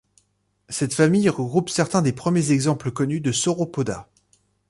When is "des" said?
2.01-2.11